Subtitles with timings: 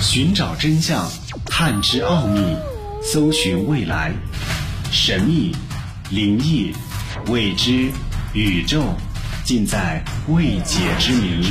[0.00, 1.10] 寻找真相，
[1.44, 2.40] 探知奥秘，
[3.02, 4.12] 搜寻未来，
[4.92, 5.52] 神秘、
[6.10, 6.72] 灵异、
[7.28, 7.90] 未知、
[8.32, 8.80] 宇宙，
[9.44, 11.44] 尽在未解之谜。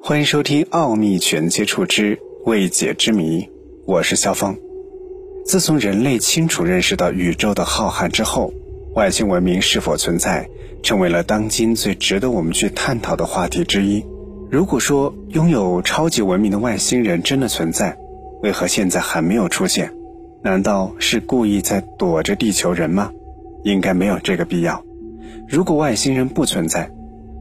[0.00, 3.40] 欢迎收听《奥秘全接触之未解之谜》，
[3.84, 4.56] 我是肖峰。
[5.44, 8.52] 自从人类清楚认识到宇宙的浩瀚之后，
[8.94, 10.48] 外星文明是否存在，
[10.82, 14.04] 成为了当今最值得我们去探讨的话题之一。
[14.50, 17.96] 如果说拥有超级文明的外星人真的存在，
[18.42, 19.92] 为何现在还没有出现？
[20.42, 23.10] 难道是故意在躲着地球人吗？
[23.64, 24.84] 应该没有这个必要。
[25.48, 26.90] 如果外星人不存在，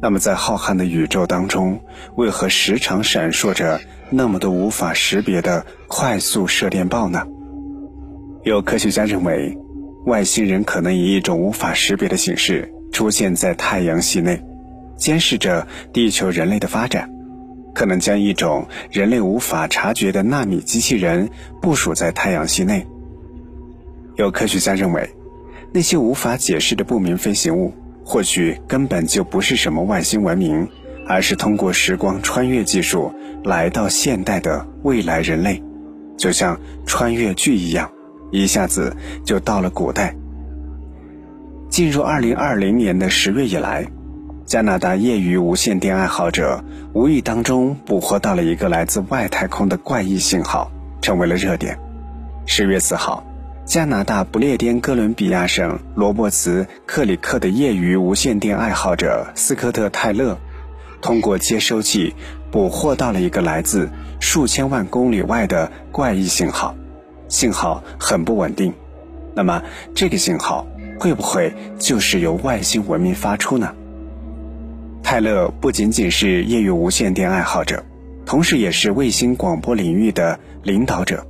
[0.02, 1.80] 那么在浩瀚的宇宙当中，
[2.16, 7.26] 为何时常闪烁着那么多无法识别的快速射电暴呢？
[8.44, 9.58] 有科学家认为。
[10.04, 14.42] 外星人可能以一种无法识别的形式出现在太阳系内，
[14.98, 17.10] 监视着地球人类的发展，
[17.74, 21.30] 可能将一种人类无法察觉的纳米机器人
[21.62, 22.86] 部署在太阳系内。
[24.18, 25.10] 有科学家认为，
[25.74, 30.68] 那些无法解释的不明飞行物，或许根本就不是什么外星文明，
[31.08, 33.12] 而是通过时光穿越技术
[33.44, 35.64] 来到现代的未来人类，
[36.18, 37.90] 就像穿越剧一样。
[38.32, 38.96] 一下子
[39.26, 40.16] 就到了古代。
[41.72, 43.88] 进入二零二零年的十月以来，
[44.46, 50.70] 加拿大业余无线电爱好者无意当中捕获到了一个来自外太空的怪异信号，
[51.02, 51.80] 成为了热点。
[52.46, 53.24] 十月四号，
[53.64, 60.38] 加拿大不列颠哥伦比亚省罗伯茨克里克的业余无线电爱好者斯科特泰勒，
[61.02, 62.14] 通过接收器
[62.52, 63.90] 捕获到了一个来自
[64.20, 66.76] 数千万公里外的怪异信号。
[67.30, 68.74] 信号很不稳定，
[69.34, 69.64] 那么
[69.96, 70.68] 这个信号
[71.02, 73.74] 会不会就是由外星文明发出呢？
[75.02, 77.84] 泰勒不仅仅是业余无线电爱好者，
[78.24, 81.26] 同时也是卫星广播领域的领导者。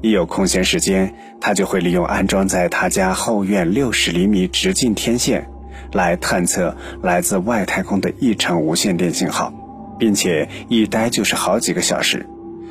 [0.00, 5.48] 一有空闲时间，他就会利用安装在他家后院六十厘米直径天线，
[5.92, 9.54] 来探测来自外太空的异常无线电信号，
[10.00, 12.26] 并且一待就是好几个小时。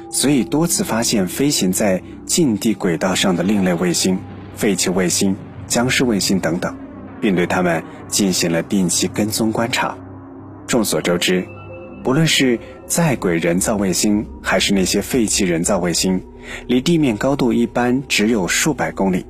[0.10, 4.20] 所以多次发现飞行在近地轨道上的另类卫星、
[4.58, 5.38] 废弃卫星、
[5.72, 6.76] 僵尸卫星等等，
[7.22, 9.98] 并对它们进行了定期跟踪观察。
[10.68, 11.48] 众所周知，
[12.04, 16.22] 不论是在轨人造卫星，还是那些废弃人造卫星，
[16.68, 19.26] 离地面高度一般只有数百公里。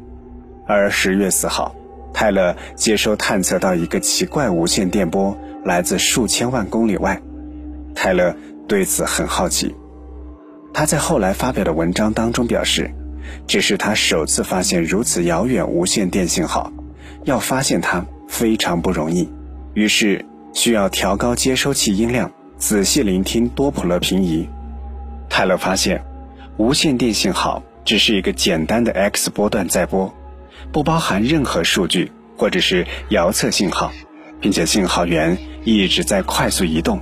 [0.66, 1.76] 而十月四号，
[2.12, 7.22] 泰勒接收探测到一个奇怪无线电波，来自数千万公里外。
[7.94, 8.36] 泰勒
[8.68, 9.76] 对此很好奇。
[10.74, 12.90] 他在后来发表的文章当中表示，
[13.48, 16.72] 这是他首次发现如此遥远无线电信号，
[17.24, 19.30] 要发现它非常不容易，
[19.74, 24.48] 于是需要调高接收器音量，仔细聆听多普勒平移。
[25.30, 26.04] 泰勒发现，
[26.58, 30.14] 无线电信号只是一个简单的 X 波段载波，
[30.72, 33.92] 不包含任何数据或者是遥测信号，
[34.40, 37.02] 并且信号源一直在快速移动。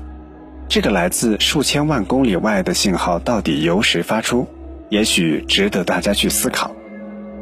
[0.68, 4.48] 这个来自数千万公里外的信号到底由谁发出？
[4.90, 6.76] 也许值得大家去思考。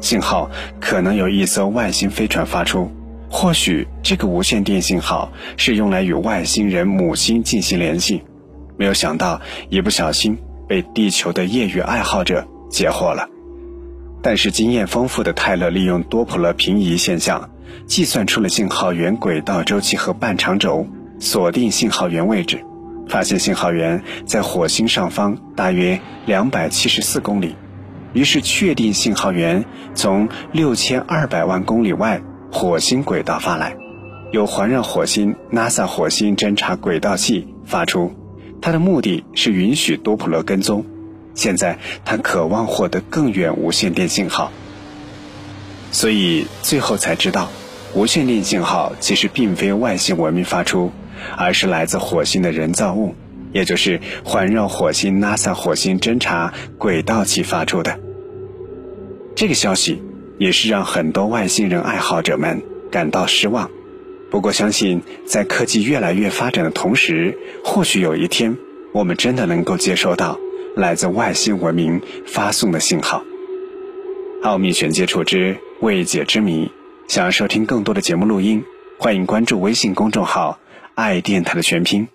[0.00, 0.50] 信号
[0.80, 2.90] 可能由一艘外星飞船发出，
[3.28, 8.22] 或许这个无线电信号是用来与外星人母星进行联系。
[8.76, 10.38] 没有想到，一不小心
[10.68, 13.28] 被地球的业余爱好者截获了。
[14.22, 17.50] 但是经验丰富的泰勒利用多普勒平移现象，
[17.86, 20.86] 计算出了信号源轨道周期和半长轴，
[21.18, 22.64] 锁定信号源位置。
[23.08, 27.56] 发现信号源在火星上方大约两百七十四公里，
[28.12, 29.64] 于是确定信号源
[29.94, 32.20] 从六千二百万公里外
[32.52, 33.76] 火星轨道发来，
[34.32, 38.12] 由环绕火星 NASA 火星侦察轨道器发出。
[38.60, 40.84] 它的目的是允许多普勒跟踪。
[41.34, 44.50] 现在他渴望获得更远无线电信号，
[45.92, 47.48] 所以最后才知道，
[47.94, 50.90] 无线电信号其实并非外星文明发出。
[51.36, 53.14] 而是来自火星的人造物，
[53.52, 57.98] 也就是环绕火星 NASA 火星侦察轨道器发出的。
[59.34, 60.02] 这个消息
[60.38, 63.70] 也是让很多外星人爱好者们感到失望。
[64.30, 68.58] 不过，相信在科技越来越发展的同时，或许有一天，
[68.92, 70.38] 我们真的能够接收到
[70.76, 73.22] 来自外星文明发送的信号。
[74.42, 76.70] 奥秘全接触之未解之谜，
[77.08, 78.62] 想要收听更多的节目录音，
[78.98, 80.58] 欢迎关注微信公众号。
[80.98, 82.08] 爱电台的全拼。